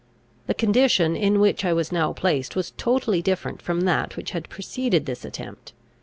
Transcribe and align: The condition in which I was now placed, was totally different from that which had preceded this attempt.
The 0.47 0.55
condition 0.55 1.15
in 1.15 1.39
which 1.39 1.63
I 1.63 1.73
was 1.73 1.91
now 1.91 2.11
placed, 2.11 2.55
was 2.55 2.71
totally 2.71 3.21
different 3.21 3.61
from 3.61 3.81
that 3.81 4.17
which 4.17 4.31
had 4.31 4.49
preceded 4.49 5.05
this 5.05 5.23
attempt. 5.23 5.73